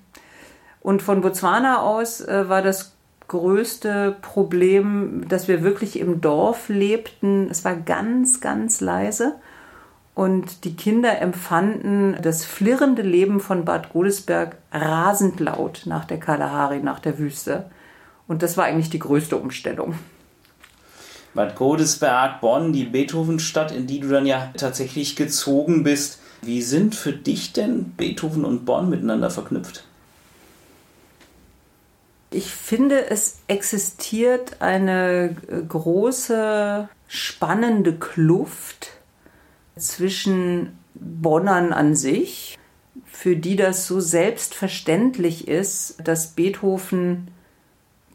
und 0.81 1.01
von 1.01 1.21
Botswana 1.21 1.81
aus 1.81 2.21
äh, 2.21 2.49
war 2.49 2.61
das 2.61 2.93
größte 3.27 4.17
Problem, 4.21 5.25
dass 5.27 5.47
wir 5.47 5.63
wirklich 5.63 5.99
im 5.99 6.21
Dorf 6.21 6.69
lebten. 6.69 7.47
Es 7.49 7.65
war 7.65 7.75
ganz, 7.75 8.41
ganz 8.41 8.81
leise. 8.81 9.35
Und 10.15 10.63
die 10.63 10.75
Kinder 10.75 11.19
empfanden 11.19 12.17
das 12.21 12.45
flirrende 12.45 13.01
Leben 13.01 13.39
von 13.39 13.65
Bad 13.65 13.91
Godesberg 13.91 14.57
rasend 14.71 15.39
laut 15.39 15.83
nach 15.85 16.05
der 16.05 16.19
Kalahari, 16.19 16.81
nach 16.81 16.99
der 16.99 17.17
Wüste. 17.17 17.65
Und 18.27 18.43
das 18.43 18.55
war 18.55 18.65
eigentlich 18.65 18.91
die 18.91 18.99
größte 18.99 19.37
Umstellung. 19.37 19.95
Bad 21.33 21.55
Godesberg, 21.55 22.41
Bonn, 22.41 22.73
die 22.73 22.83
Beethovenstadt, 22.83 23.71
in 23.71 23.87
die 23.87 23.99
du 23.99 24.09
dann 24.09 24.27
ja 24.27 24.53
tatsächlich 24.55 25.15
gezogen 25.15 25.83
bist. 25.83 26.19
Wie 26.43 26.61
sind 26.61 26.93
für 26.93 27.13
dich 27.13 27.53
denn 27.53 27.93
Beethoven 27.97 28.45
und 28.45 28.65
Bonn 28.65 28.89
miteinander 28.89 29.31
verknüpft? 29.31 29.83
Ich 32.29 32.51
finde, 32.51 33.09
es 33.09 33.39
existiert 33.47 34.61
eine 34.61 35.35
große, 35.67 36.89
spannende 37.07 37.93
Kluft 37.93 38.91
zwischen 39.77 40.77
Bonnern 40.93 41.73
an 41.73 41.95
sich, 41.95 42.57
für 43.05 43.35
die 43.35 43.55
das 43.55 43.87
so 43.87 43.99
selbstverständlich 43.99 45.47
ist, 45.47 45.97
dass 46.03 46.27
Beethoven 46.27 47.29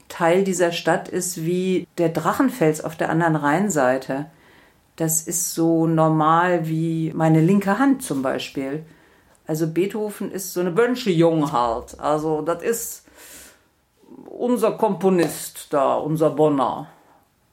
Teil 0.09 0.45
dieser 0.45 0.73
Stadt 0.73 1.09
ist 1.09 1.45
wie 1.45 1.87
der 1.99 2.09
Drachenfels 2.09 2.83
auf 2.83 2.97
der 2.97 3.11
anderen 3.11 3.37
Rheinseite. 3.37 4.27
Das 4.97 5.23
ist 5.23 5.55
so 5.55 5.87
normal 5.87 6.67
wie 6.67 7.13
meine 7.15 7.41
linke 7.41 7.79
Hand 7.79 8.03
zum 8.03 8.23
Beispiel. 8.23 8.85
Also 9.47 9.67
Beethoven 9.67 10.31
ist 10.31 10.53
so 10.53 10.61
eine 10.61 10.71
Bönsche-Jung 10.71 11.53
halt. 11.53 11.99
Also 12.01 12.43
das 12.43 12.63
ist 12.63 13.07
unser 14.27 14.73
Komponist 14.73 15.69
da, 15.71 15.95
unser 15.95 16.31
Bonner. 16.31 16.89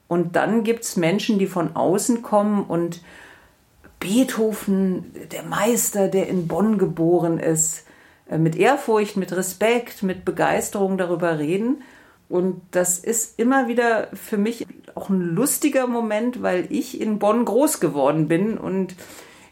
Und 0.08 0.36
dann 0.36 0.62
gibt 0.62 0.84
es 0.84 0.96
Menschen, 0.96 1.38
die 1.38 1.46
von 1.46 1.74
außen 1.74 2.22
kommen 2.22 2.64
und 2.64 3.00
Beethoven, 4.00 5.12
der 5.32 5.42
Meister, 5.42 6.08
der 6.08 6.28
in 6.28 6.48
Bonn 6.48 6.78
geboren 6.78 7.38
ist, 7.38 7.84
äh, 8.28 8.38
mit 8.38 8.56
Ehrfurcht, 8.56 9.16
mit 9.16 9.32
Respekt, 9.32 10.02
mit 10.02 10.24
Begeisterung 10.24 10.98
darüber 10.98 11.38
reden. 11.38 11.82
Und 12.28 12.60
das 12.72 12.98
ist 12.98 13.38
immer 13.38 13.68
wieder 13.68 14.08
für 14.12 14.36
mich 14.36 14.66
auch 14.94 15.10
ein 15.10 15.20
lustiger 15.20 15.86
Moment, 15.86 16.42
weil 16.42 16.66
ich 16.70 17.00
in 17.00 17.18
Bonn 17.18 17.44
groß 17.44 17.78
geworden 17.80 18.26
bin 18.26 18.58
und 18.58 18.96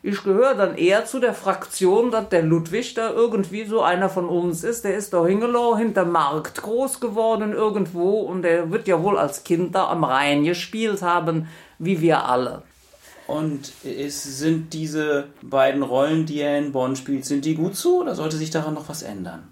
ich 0.07 0.23
gehöre 0.23 0.55
dann 0.55 0.77
eher 0.77 1.07
zu 1.07 1.19
der 1.19 1.33
Fraktion, 1.33 2.11
dass 2.11 2.29
der 2.29 2.43
Ludwig 2.43 2.93
da 2.93 3.11
irgendwie 3.11 3.65
so 3.65 3.81
einer 3.81 4.11
von 4.11 4.29
uns 4.29 4.63
ist. 4.63 4.85
Der 4.85 4.97
ist 4.97 5.15
da 5.15 5.25
hingelaufen, 5.25 5.79
hinter 5.79 6.05
Markt 6.05 6.61
groß 6.61 7.01
geworden 7.01 7.55
irgendwo 7.55 8.21
und 8.21 8.43
der 8.43 8.71
wird 8.71 8.87
ja 8.87 9.03
wohl 9.03 9.17
als 9.17 9.45
Kind 9.45 9.75
da 9.75 9.89
am 9.89 10.05
Rhein 10.05 10.45
gespielt 10.45 11.01
haben, 11.01 11.49
wie 11.79 12.03
wir 12.03 12.27
alle. 12.27 12.65
Und 13.27 13.73
ist, 13.85 14.23
sind 14.39 14.75
diese 14.75 15.29
beiden 15.41 15.83
Rollen, 15.83 16.27
die 16.27 16.41
er 16.41 16.59
in 16.59 16.73
Bonn 16.73 16.95
spielt, 16.95 17.25
sind 17.25 17.45
die 17.45 17.55
gut 17.55 17.75
so 17.75 18.03
oder 18.03 18.15
sollte 18.15 18.37
sich 18.37 18.51
daran 18.51 18.75
noch 18.75 18.89
was 18.89 19.03
ändern? 19.03 19.49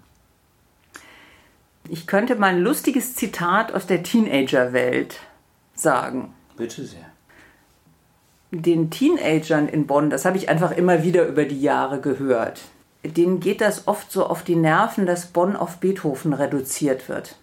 Ich 1.89 2.07
könnte 2.07 2.35
mal 2.35 2.47
ein 2.47 2.61
lustiges 2.61 3.15
Zitat 3.15 3.73
aus 3.73 3.87
der 3.87 4.03
Teenagerwelt 4.03 5.19
sagen. 5.73 6.33
Bitte 6.55 6.85
sehr. 6.85 7.05
Den 8.51 8.91
Teenagern 8.91 9.67
in 9.67 9.87
Bonn, 9.87 10.11
das 10.11 10.25
habe 10.25 10.37
ich 10.37 10.49
einfach 10.49 10.71
immer 10.71 11.03
wieder 11.03 11.25
über 11.25 11.45
die 11.45 11.59
Jahre 11.59 11.99
gehört, 11.99 12.61
denen 13.03 13.39
geht 13.39 13.59
das 13.59 13.87
oft 13.87 14.11
so 14.11 14.27
auf 14.27 14.43
die 14.43 14.55
Nerven, 14.55 15.07
dass 15.07 15.25
Bonn 15.25 15.55
auf 15.55 15.77
Beethoven 15.77 16.33
reduziert 16.33 17.09
wird 17.09 17.35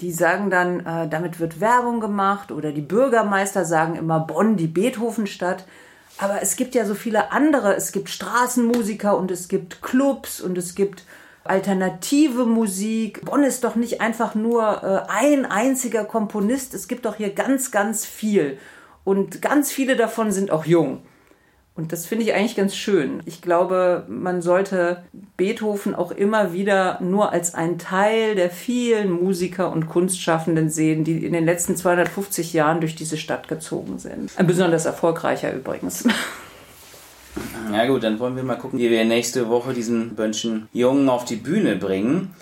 die 0.00 0.12
sagen 0.12 0.50
dann, 0.50 0.80
äh, 0.84 1.08
damit 1.08 1.40
wird 1.40 1.60
Werbung 1.60 2.00
gemacht 2.00 2.52
oder 2.52 2.72
die 2.72 2.82
Bürgermeister 2.82 3.64
sagen 3.64 3.96
immer 3.96 4.20
Bonn, 4.20 4.56
die 4.56 4.66
Beethovenstadt. 4.66 5.64
Aber 6.18 6.42
es 6.42 6.56
gibt 6.56 6.74
ja 6.74 6.84
so 6.84 6.94
viele 6.94 7.32
andere. 7.32 7.74
Es 7.74 7.92
gibt 7.92 8.08
Straßenmusiker 8.08 9.16
und 9.16 9.30
es 9.30 9.48
gibt 9.48 9.82
Clubs 9.82 10.40
und 10.40 10.56
es 10.56 10.74
gibt 10.74 11.04
alternative 11.44 12.46
Musik. 12.46 13.24
Bonn 13.24 13.42
ist 13.42 13.64
doch 13.64 13.76
nicht 13.76 14.00
einfach 14.00 14.34
nur 14.34 14.82
äh, 14.82 15.10
ein 15.10 15.46
einziger 15.46 16.04
Komponist. 16.04 16.74
Es 16.74 16.88
gibt 16.88 17.04
doch 17.04 17.16
hier 17.16 17.30
ganz, 17.30 17.70
ganz 17.70 18.04
viel. 18.04 18.58
Und 19.04 19.40
ganz 19.40 19.70
viele 19.70 19.96
davon 19.96 20.32
sind 20.32 20.50
auch 20.50 20.64
jung. 20.64 21.02
Und 21.76 21.92
das 21.92 22.06
finde 22.06 22.24
ich 22.24 22.32
eigentlich 22.32 22.56
ganz 22.56 22.74
schön. 22.74 23.20
Ich 23.26 23.42
glaube, 23.42 24.04
man 24.08 24.40
sollte 24.40 25.04
Beethoven 25.36 25.94
auch 25.94 26.10
immer 26.10 26.54
wieder 26.54 26.98
nur 27.02 27.32
als 27.32 27.54
ein 27.54 27.78
Teil 27.78 28.34
der 28.34 28.50
vielen 28.50 29.10
Musiker 29.10 29.70
und 29.70 29.86
Kunstschaffenden 29.86 30.70
sehen, 30.70 31.04
die 31.04 31.24
in 31.26 31.34
den 31.34 31.44
letzten 31.44 31.76
250 31.76 32.54
Jahren 32.54 32.80
durch 32.80 32.94
diese 32.94 33.18
Stadt 33.18 33.46
gezogen 33.48 33.98
sind. 33.98 34.30
Ein 34.36 34.46
besonders 34.46 34.86
erfolgreicher 34.86 35.52
übrigens. 35.52 36.04
Ja 37.70 37.86
gut, 37.86 38.02
dann 38.02 38.18
wollen 38.18 38.36
wir 38.36 38.44
mal 38.44 38.56
gucken, 38.56 38.78
wie 38.78 38.88
wir 38.88 39.04
nächste 39.04 39.50
Woche 39.50 39.74
diesen 39.74 40.14
Bönchen 40.14 40.68
Jungen 40.72 41.08
auf 41.10 41.26
die 41.26 41.36
Bühne 41.36 41.76
bringen. 41.76 42.34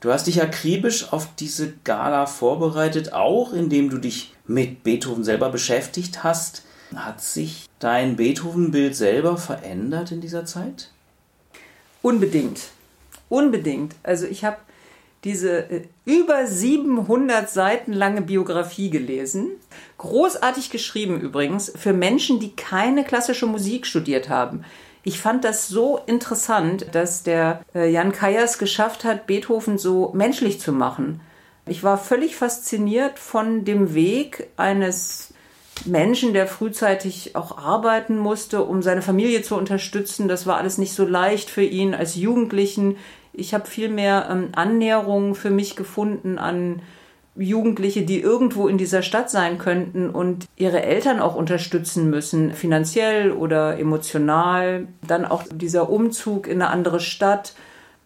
Du 0.00 0.10
hast 0.10 0.28
dich 0.28 0.40
akribisch 0.40 1.12
auf 1.12 1.28
diese 1.38 1.74
Gala 1.84 2.24
vorbereitet, 2.24 3.12
auch 3.12 3.52
indem 3.52 3.90
du 3.90 3.98
dich 3.98 4.34
mit 4.46 4.82
Beethoven 4.82 5.24
selber 5.24 5.50
beschäftigt 5.50 6.24
hast. 6.24 6.62
Hat 6.94 7.20
sich 7.22 7.68
dein 7.78 8.16
Beethoven-Bild 8.16 8.96
selber 8.96 9.36
verändert 9.36 10.10
in 10.10 10.20
dieser 10.20 10.44
Zeit? 10.44 10.90
Unbedingt. 12.02 12.68
Unbedingt. 13.28 13.94
Also 14.02 14.26
ich 14.26 14.44
habe 14.44 14.56
diese 15.24 15.70
äh, 15.70 15.82
über 16.04 16.46
700 16.46 17.48
Seiten 17.48 17.92
lange 17.92 18.22
Biografie 18.22 18.90
gelesen. 18.90 19.50
Großartig 19.98 20.70
geschrieben 20.70 21.20
übrigens 21.20 21.72
für 21.76 21.92
Menschen, 21.92 22.40
die 22.40 22.56
keine 22.56 23.04
klassische 23.04 23.46
Musik 23.46 23.86
studiert 23.86 24.28
haben. 24.28 24.64
Ich 25.02 25.18
fand 25.20 25.44
das 25.44 25.68
so 25.68 26.00
interessant, 26.06 26.86
dass 26.92 27.22
der 27.22 27.62
äh, 27.74 27.90
Jan 27.90 28.12
Kayas 28.12 28.58
geschafft 28.58 29.04
hat, 29.04 29.26
Beethoven 29.26 29.78
so 29.78 30.10
menschlich 30.14 30.60
zu 30.60 30.72
machen. 30.72 31.20
Ich 31.66 31.82
war 31.82 31.98
völlig 31.98 32.36
fasziniert 32.36 33.18
von 33.18 33.64
dem 33.64 33.94
Weg 33.94 34.48
eines 34.56 35.32
Menschen, 35.86 36.32
der 36.32 36.46
frühzeitig 36.46 37.36
auch 37.36 37.58
arbeiten 37.58 38.18
musste, 38.18 38.62
um 38.64 38.82
seine 38.82 39.02
Familie 39.02 39.42
zu 39.42 39.56
unterstützen. 39.56 40.28
Das 40.28 40.46
war 40.46 40.56
alles 40.56 40.78
nicht 40.78 40.92
so 40.92 41.06
leicht 41.06 41.50
für 41.50 41.62
ihn 41.62 41.94
als 41.94 42.16
Jugendlichen. 42.16 42.96
Ich 43.32 43.54
habe 43.54 43.66
viel 43.66 43.88
mehr 43.88 44.28
ähm, 44.30 44.48
Annäherung 44.52 45.34
für 45.34 45.50
mich 45.50 45.76
gefunden 45.76 46.38
an 46.38 46.82
Jugendliche, 47.36 48.02
die 48.02 48.20
irgendwo 48.20 48.68
in 48.68 48.76
dieser 48.76 49.02
Stadt 49.02 49.30
sein 49.30 49.58
könnten 49.58 50.10
und 50.10 50.46
ihre 50.56 50.82
Eltern 50.82 51.20
auch 51.20 51.36
unterstützen 51.36 52.10
müssen, 52.10 52.52
finanziell 52.52 53.32
oder 53.32 53.78
emotional. 53.78 54.88
Dann 55.06 55.24
auch 55.24 55.44
dieser 55.50 55.90
Umzug 55.90 56.48
in 56.48 56.60
eine 56.60 56.70
andere 56.70 57.00
Stadt, 57.00 57.54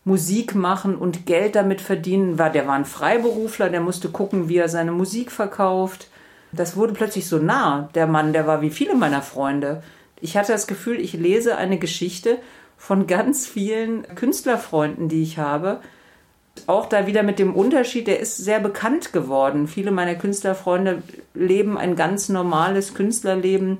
Musik 0.05 0.55
machen 0.55 0.97
und 0.97 1.25
Geld 1.25 1.57
damit 1.57 1.81
verdienen. 1.81 2.39
War, 2.39 2.51
der 2.51 2.67
war 2.67 2.75
ein 2.75 2.85
Freiberufler, 2.85 3.71
der 3.71 3.81
musste 3.81 4.11
gucken, 4.11 4.51
wie 4.51 4.59
er 4.59 4.69
seine 4.69 4.93
Musik 4.93 5.33
verkauft 5.33 6.09
das 6.57 6.77
wurde 6.77 6.93
plötzlich 6.93 7.27
so 7.27 7.39
nah. 7.39 7.89
Der 7.95 8.07
Mann, 8.07 8.33
der 8.33 8.47
war 8.47 8.63
wie 8.63 8.71
viele 8.71 8.95
meiner 8.95 9.23
Freunde. 9.23 9.83
Ich 10.21 10.37
hatte 10.37 10.53
das 10.53 10.67
Gefühl, 10.67 11.01
ich 11.01 11.13
lese 11.13 11.57
eine 11.57 11.79
Geschichte 11.79 12.39
von 12.77 13.07
ganz 13.07 13.47
vielen 13.47 14.03
Künstlerfreunden, 14.15 15.09
die 15.09 15.23
ich 15.23 15.39
habe. 15.39 15.81
Auch 16.67 16.87
da 16.87 17.07
wieder 17.07 17.23
mit 17.23 17.39
dem 17.39 17.55
Unterschied, 17.55 18.07
der 18.07 18.21
ist 18.21 18.37
sehr 18.37 18.61
bekannt 18.61 19.13
geworden. 19.13 19.67
Viele 19.69 19.91
meiner 19.91 20.15
Künstlerfreunde 20.15 21.03
leben 21.35 21.77
ein 21.77 21.97
ganz 21.97 22.29
normales 22.29 22.95
Künstlerleben, 22.95 23.79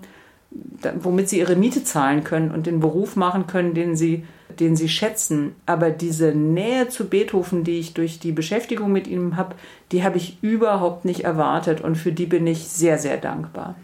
womit 1.01 1.29
sie 1.29 1.39
ihre 1.39 1.57
Miete 1.57 1.85
zahlen 1.85 2.25
können 2.25 2.51
und 2.51 2.67
den 2.67 2.81
Beruf 2.81 3.17
machen 3.17 3.47
können, 3.47 3.75
den 3.75 3.97
sie, 3.97 4.25
den 4.61 4.77
sie 4.77 4.89
schätzen. 4.89 5.55
Aber 5.67 5.91
diese 5.91 6.35
Nähe 6.35 6.89
zu 6.89 7.09
Beethoven, 7.09 7.65
die 7.65 7.79
ich 7.79 7.95
durch 7.95 8.19
die 8.19 8.33
Beschäftigung 8.33 8.93
mit 8.93 9.07
ihm 9.07 9.37
habe, 9.37 9.55
die 9.93 10.05
habe 10.05 10.19
ich 10.19 10.39
überhaupt 10.43 11.05
nicht 11.05 11.25
erwartet 11.25 11.81
und 11.81 11.97
für 11.97 12.13
die 12.13 12.27
bin 12.27 12.47
ich 12.47 12.69
sehr, 12.69 12.99
sehr 12.99 13.17
dankbar. 13.17 13.75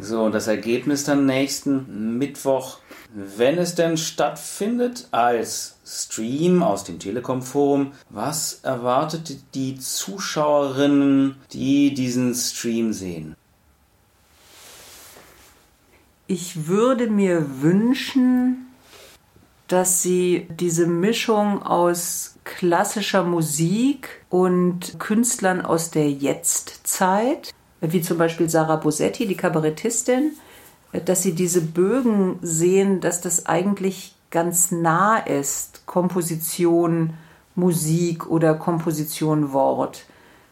So, 0.00 0.30
das 0.30 0.46
Ergebnis 0.46 1.04
dann 1.04 1.26
nächsten 1.26 2.16
Mittwoch, 2.16 2.78
wenn 3.14 3.58
es 3.58 3.74
denn 3.74 3.98
stattfindet, 3.98 5.06
als 5.10 5.76
Stream 5.84 6.62
aus 6.62 6.84
dem 6.84 6.98
Telekom 6.98 7.42
Forum. 7.42 7.92
Was 8.08 8.60
erwartet 8.62 9.36
die 9.54 9.78
Zuschauerinnen, 9.78 11.36
die 11.52 11.92
diesen 11.92 12.34
Stream 12.34 12.94
sehen? 12.94 13.36
Ich 16.26 16.68
würde 16.68 17.08
mir 17.08 17.62
wünschen, 17.62 18.68
dass 19.68 20.02
sie 20.02 20.46
diese 20.50 20.86
Mischung 20.86 21.62
aus 21.62 22.36
klassischer 22.44 23.24
Musik 23.24 24.22
und 24.28 24.98
Künstlern 24.98 25.60
aus 25.62 25.90
der 25.90 26.10
Jetztzeit, 26.10 27.52
wie 27.80 28.02
zum 28.02 28.18
Beispiel 28.18 28.48
Sarah 28.48 28.76
Bosetti, 28.76 29.26
die 29.26 29.34
Kabarettistin, 29.34 30.32
dass 31.04 31.22
sie 31.22 31.34
diese 31.34 31.62
Bögen 31.62 32.38
sehen, 32.42 33.00
dass 33.00 33.20
das 33.20 33.46
eigentlich 33.46 34.14
ganz 34.30 34.70
nah 34.70 35.18
ist, 35.18 35.86
Komposition 35.86 37.14
Musik 37.54 38.26
oder 38.28 38.54
Komposition 38.54 39.52
Wort. 39.52 40.04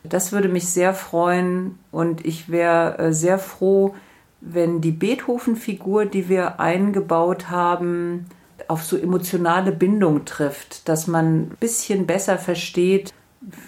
Das 0.03 0.33
würde 0.33 0.49
mich 0.49 0.69
sehr 0.69 0.95
freuen 0.95 1.79
und 1.93 2.25
ich 2.25 2.49
wäre 2.49 2.99
äh, 2.99 3.13
sehr 3.13 3.39
froh, 3.39 3.95
wenn 4.41 4.81
die 4.81 4.93
Beethoven-Figur, 4.93 6.07
die 6.07 6.29
wir 6.29 6.61
eingebaut 6.61 7.51
haben, 7.51 8.27
auf 8.69 8.85
so 8.85 8.97
emotionale 8.97 9.73
Bindung 9.73 10.25
trifft, 10.25 10.89
dass 10.89 11.07
man 11.07 11.41
ein 11.41 11.57
bisschen 11.61 12.07
besser 12.07 12.39
versteht, 12.39 13.13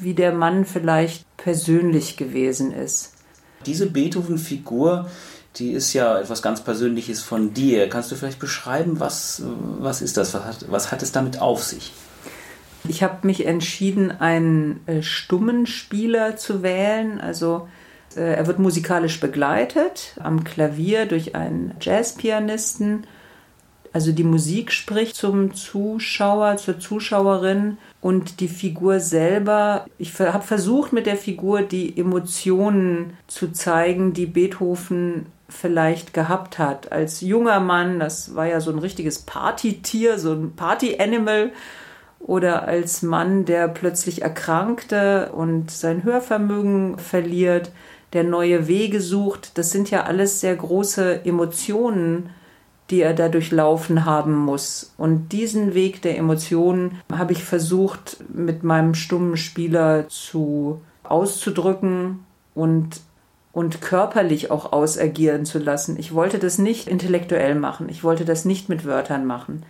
wie 0.00 0.14
der 0.14 0.32
Mann 0.32 0.64
vielleicht 0.64 1.24
persönlich 1.36 2.16
gewesen 2.16 2.72
ist. 2.72 3.14
Diese 3.66 3.86
Beethoven-Figur, 3.86 5.08
die 5.56 5.72
ist 5.72 5.92
ja 5.92 6.18
etwas 6.20 6.42
ganz 6.42 6.62
Persönliches 6.62 7.22
von 7.22 7.54
dir. 7.54 7.88
Kannst 7.88 8.10
du 8.10 8.16
vielleicht 8.16 8.38
beschreiben, 8.38 9.00
was, 9.00 9.42
was 9.78 10.02
ist 10.02 10.16
das? 10.16 10.34
Was 10.34 10.44
hat, 10.44 10.66
was 10.70 10.92
hat 10.92 11.02
es 11.02 11.12
damit 11.12 11.40
auf 11.40 11.62
sich? 11.62 11.92
Ich 12.88 13.02
habe 13.02 13.26
mich 13.26 13.46
entschieden, 13.46 14.10
einen 14.10 14.80
äh, 14.86 15.02
stummen 15.02 15.66
Spieler 15.66 16.36
zu 16.36 16.62
wählen. 16.62 17.20
Also 17.20 17.68
er 18.16 18.47
wird 18.47 18.59
musikalisch 18.59 19.21
begleitet 19.21 20.16
am 20.23 20.45
Klavier 20.45 21.07
durch 21.07 21.35
einen 21.35 21.75
Jazzpianisten. 21.81 23.07
Also 23.92 24.12
die 24.12 24.25
Musik 24.25 24.73
spricht 24.73 25.14
zum 25.14 25.54
Zuschauer, 25.54 26.57
zur 26.57 26.78
Zuschauerin 26.78 27.76
und 28.00 28.40
die 28.40 28.49
Figur 28.49 29.00
selber. 29.00 29.87
Ich 29.99 30.19
habe 30.19 30.45
versucht 30.45 30.92
mit 30.92 31.07
der 31.07 31.16
Figur 31.16 31.62
die 31.62 31.99
Emotionen 31.99 33.16
zu 33.26 33.52
zeigen, 33.52 34.14
die 34.14 34.26
Beethoven 34.26 35.26
vielleicht 35.49 36.14
gehabt 36.14 36.59
hat. 36.59 36.90
Als 36.90 37.21
junger 37.21 37.61
Mann, 37.61 38.00
das 38.00 38.35
war 38.35 38.47
ja 38.47 38.61
so 38.61 38.71
ein 38.71 38.78
richtiges 38.78 39.21
Partytier, 39.21 40.19
so 40.19 40.33
ein 40.33 40.57
Party-Animal. 40.57 41.52
Oder 42.19 42.69
als 42.69 43.02
Mann, 43.02 43.45
der 43.45 43.69
plötzlich 43.69 44.23
erkrankte 44.23 45.33
und 45.33 45.70
sein 45.70 46.05
Hörvermögen 46.05 46.98
verliert 46.98 47.72
der 48.12 48.25
neue 48.25 48.68
Wege 48.68 49.01
sucht. 49.01 49.57
Das 49.59 49.70
sind 49.70 49.90
ja 49.90 50.05
alles 50.05 50.40
sehr 50.40 50.55
große 50.55 51.25
Emotionen, 51.25 52.31
die 52.90 53.01
er 53.01 53.14
da 53.14 53.29
durchlaufen 53.29 54.05
haben 54.05 54.37
muss. 54.37 54.92
Und 54.98 55.31
diesen 55.31 55.75
Weg 55.75 56.03
der 56.03 56.18
Emotionen 56.18 57.01
habe 57.11 57.33
ich 57.33 57.44
versucht, 57.44 58.18
mit 58.33 58.64
meinem 58.64 58.94
stummen 58.94 59.37
Spieler 59.37 60.09
zu 60.09 60.83
auszudrücken 61.03 62.20
und, 62.55 63.01
und 63.53 63.81
körperlich 63.81 64.51
auch 64.51 64.72
ausagieren 64.72 65.46
zu 65.46 65.59
lassen. 65.59 65.98
Ich 65.98 66.14
wollte 66.14 66.38
das 66.38 66.59
nicht 66.59 66.87
intellektuell 66.87 67.55
machen. 67.55 67.88
Ich 67.88 68.05
wollte 68.05 68.25
das 68.25 68.44
nicht 68.44 68.68
mit 68.68 68.85
Wörtern 68.85 69.25
machen. 69.25 69.62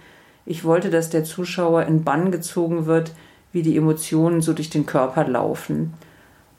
Ich 0.44 0.64
wollte, 0.64 0.90
dass 0.90 1.10
der 1.10 1.22
Zuschauer 1.22 1.84
in 1.84 2.02
Bann 2.02 2.32
gezogen 2.32 2.86
wird, 2.86 3.12
wie 3.52 3.62
die 3.62 3.76
Emotionen 3.76 4.40
so 4.40 4.52
durch 4.52 4.70
den 4.70 4.86
Körper 4.86 5.28
laufen. 5.28 5.94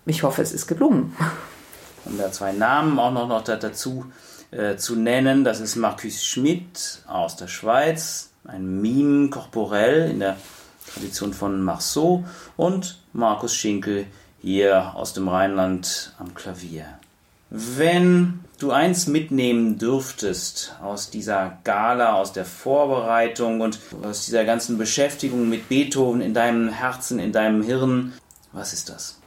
Ich 0.06 0.24
hoffe, 0.24 0.42
es 0.42 0.54
ist 0.54 0.68
gelungen 0.68 1.14
um 2.06 2.18
da 2.18 2.32
zwei 2.32 2.52
Namen 2.52 3.00
auch 3.00 3.12
noch, 3.12 3.28
noch 3.28 3.44
dazu 3.44 4.06
äh, 4.52 4.76
zu 4.76 4.96
nennen. 4.96 5.44
Das 5.44 5.60
ist 5.60 5.76
Marcus 5.76 6.24
Schmidt 6.24 7.02
aus 7.08 7.36
der 7.36 7.48
Schweiz, 7.48 8.32
ein 8.46 8.82
Mime 8.82 9.30
korporell 9.30 10.10
in 10.10 10.20
der 10.20 10.38
Tradition 10.94 11.34
von 11.34 11.62
Marceau 11.62 12.24
und 12.58 13.00
Markus 13.14 13.56
Schinkel 13.56 14.06
hier 14.42 14.94
aus 14.96 15.14
dem 15.14 15.28
Rheinland 15.28 16.14
am 16.20 16.34
Klavier. 16.34 16.86
Wenn 17.50 18.42
du 18.60 18.72
eins 18.72 19.08
mitnehmen 19.08 19.78
dürftest 19.78 20.76
aus 20.82 21.10
dieser 21.10 21.58
Gala, 21.64 22.14
aus 22.14 22.34
der 22.34 22.46
Vorbereitung 22.46 23.62
und 23.62 23.80
aus 24.04 24.26
dieser 24.26 24.44
ganzen 24.44 24.78
Beschäftigung 24.78 25.50
mit 25.50 25.70
Beethoven 25.70 26.22
in 26.22 26.34
deinem 26.34 26.70
Herzen, 26.70 27.20
in 27.20 27.32
deinem 27.32 27.62
Hirn, 27.62 28.14
was 28.52 28.74
ist 28.74 28.90
das? 28.90 29.20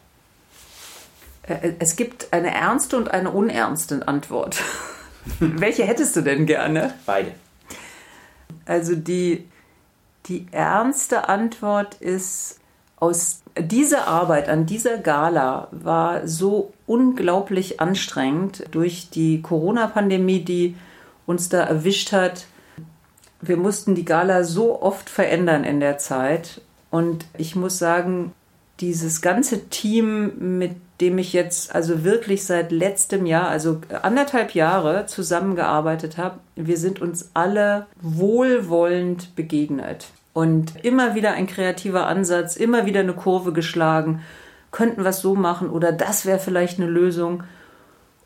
Äh, 1.47 1.73
es 1.79 1.97
gibt 1.97 2.33
eine 2.33 2.55
ernste 2.55 2.97
und 2.97 3.11
eine 3.11 3.31
unernste 3.31 4.07
Antwort. 4.07 4.63
Welche 5.41 5.85
hättest 5.85 6.17
du 6.17 6.21
denn 6.23 6.47
gerne? 6.47 6.95
Beide. 7.05 7.33
Also 8.65 8.95
die, 8.95 9.47
die 10.27 10.47
ernste 10.51 11.29
Antwort 11.29 11.97
ist, 11.97 12.61
aus 12.99 13.43
dieser 13.59 14.07
Arbeit 14.07 14.49
an 14.49 14.67
dieser 14.67 14.99
Gala 14.99 15.69
war 15.71 16.27
so 16.27 16.73
unglaublich 16.87 17.81
anstrengend 17.81 18.65
durch 18.71 19.11
die 19.11 19.43
Corona-Pandemie, 19.43 20.45
die 20.45 20.77
uns 21.27 21.49
da 21.49 21.63
erwischt 21.63 22.13
hat. 22.13 22.47
Wir 23.41 23.57
mussten 23.57 23.95
die 23.95 24.05
Gala 24.05 24.45
so 24.45 24.81
oft 24.81 25.11
verändern 25.11 25.65
in 25.65 25.81
der 25.81 25.99
Zeit. 25.99 26.63
Und 26.91 27.27
ich 27.37 27.55
muss 27.55 27.79
sagen, 27.79 28.33
dieses 28.81 29.23
ganze 29.23 29.69
Team, 29.69 30.59
mit 30.59 30.73
dem 31.01 31.19
ich 31.19 31.33
jetzt 31.33 31.75
also 31.75 32.05
wirklich 32.05 32.45
seit 32.45 32.73
letztem 32.73 33.27
Jahr, 33.27 33.49
also 33.49 33.81
anderthalb 34.03 34.55
Jahre 34.55 35.07
zusammengearbeitet 35.07 36.17
habe, 36.19 36.39
wir 36.57 36.77
sind 36.77 37.01
uns 37.01 37.31
alle 37.35 37.87
wohlwollend 38.01 39.35
begegnet. 39.37 40.07
Und 40.33 40.85
immer 40.85 41.15
wieder 41.15 41.33
ein 41.33 41.47
kreativer 41.47 42.07
Ansatz, 42.07 42.57
immer 42.57 42.85
wieder 42.85 43.01
eine 43.01 43.15
Kurve 43.15 43.53
geschlagen, 43.53 44.23
könnten 44.71 45.03
wir 45.03 45.11
es 45.11 45.21
so 45.21 45.35
machen 45.35 45.71
oder 45.71 45.93
das 45.93 46.27
wäre 46.27 46.39
vielleicht 46.39 46.79
eine 46.79 46.91
Lösung. 46.91 47.43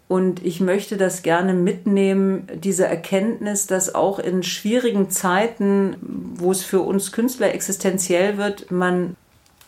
Und 0.09 0.45
ich 0.45 0.61
möchte 0.61 0.97
das 0.97 1.23
gerne 1.23 1.55
mitnehmen, 1.55 2.49
diese 2.53 2.85
Erkenntnis, 2.85 3.69
dass 3.69 3.95
auch 3.95 4.19
in 4.19 4.43
schwierigen 4.43 5.11
Zeiten, 5.11 5.95
wo 6.35 6.51
es 6.51 6.65
für 6.65 6.81
uns 6.81 7.13
Künstler 7.13 7.55
existenziell 7.55 8.37
wird, 8.37 8.73
man 8.73 9.15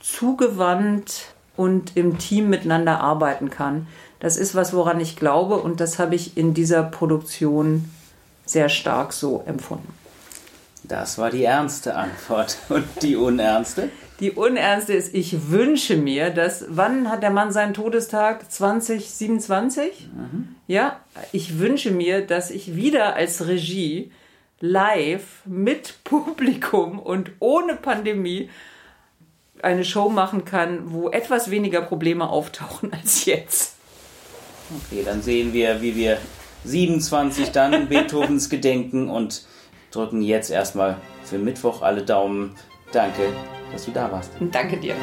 zugewandt 0.02 1.32
und 1.56 1.96
im 1.96 2.18
Team 2.18 2.50
miteinander 2.50 3.00
arbeiten 3.00 3.48
kann. 3.48 3.86
Das 4.20 4.36
ist 4.36 4.54
was, 4.54 4.74
woran 4.74 5.00
ich 5.00 5.16
glaube 5.16 5.56
und 5.56 5.80
das 5.80 5.98
habe 5.98 6.14
ich 6.14 6.36
in 6.36 6.54
dieser 6.54 6.82
Produktion 6.82 7.90
sehr 8.44 8.68
stark 8.68 9.12
so 9.12 9.42
empfunden. 9.46 9.92
Das 10.84 11.16
war 11.16 11.30
die 11.30 11.44
ernste 11.44 11.94
Antwort. 11.94 12.58
Und 12.68 12.84
die 13.02 13.16
unernste? 13.16 13.88
Die 14.20 14.32
unernste 14.32 14.92
ist, 14.92 15.14
ich 15.14 15.50
wünsche 15.50 15.96
mir, 15.96 16.30
dass, 16.30 16.64
wann 16.68 17.08
hat 17.08 17.22
der 17.22 17.30
Mann 17.30 17.52
seinen 17.52 17.72
Todestag? 17.72 18.50
2027? 18.50 20.10
Mhm. 20.14 20.56
Ja, 20.66 21.00
ich 21.32 21.58
wünsche 21.58 21.92
mir, 21.92 22.26
dass 22.26 22.50
ich 22.50 22.76
wieder 22.76 23.14
als 23.14 23.46
Regie 23.46 24.12
live 24.60 25.42
mit 25.44 26.04
Publikum 26.04 26.98
und 26.98 27.32
ohne 27.38 27.74
Pandemie 27.74 28.50
eine 29.62 29.84
Show 29.84 30.08
machen 30.08 30.44
kann, 30.44 30.92
wo 30.92 31.08
etwas 31.08 31.50
weniger 31.50 31.80
Probleme 31.80 32.28
auftauchen 32.28 32.92
als 33.00 33.24
jetzt. 33.24 33.76
Okay, 34.86 35.02
dann 35.04 35.22
sehen 35.22 35.52
wir, 35.52 35.80
wie 35.80 35.96
wir 35.96 36.18
27 36.64 37.50
dann 37.50 37.88
Beethovens 37.88 38.50
gedenken 38.50 39.08
und 39.08 39.44
drücken 39.90 40.22
jetzt 40.22 40.50
erstmal 40.50 40.96
für 41.24 41.38
Mittwoch 41.38 41.82
alle 41.82 42.02
Daumen. 42.02 42.54
Danke, 42.92 43.32
dass 43.72 43.84
du 43.84 43.90
da 43.90 44.10
warst. 44.10 44.32
Danke 44.50 44.76
dir. 44.76 44.94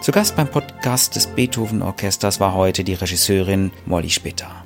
Zu 0.00 0.12
Gast 0.12 0.36
beim 0.36 0.48
Podcast 0.48 1.16
des 1.16 1.26
Beethoven 1.26 1.80
Orchesters 1.80 2.38
war 2.38 2.54
heute 2.54 2.84
die 2.84 2.94
Regisseurin 2.94 3.70
Molly 3.86 4.10
Spitter. 4.10 4.64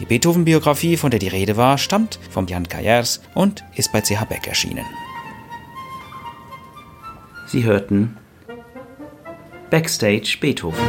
Die 0.00 0.04
Beethoven-Biografie, 0.04 0.96
von 0.96 1.10
der 1.10 1.20
die 1.20 1.28
Rede 1.28 1.56
war, 1.56 1.78
stammt 1.78 2.18
von 2.30 2.46
Jan 2.46 2.68
Kajers 2.68 3.22
und 3.34 3.64
ist 3.76 3.92
bei 3.92 4.00
CH 4.00 4.24
Beck 4.28 4.46
erschienen. 4.46 4.84
Sie 7.54 7.62
hörten 7.62 8.16
Backstage 9.70 10.38
Beethoven. 10.40 10.82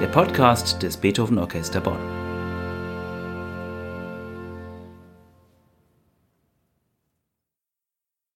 Der 0.00 0.08
Podcast 0.08 0.82
des 0.82 0.96
Beethoven 0.96 1.38
Orchester 1.38 1.80
Bonn. 1.80 2.25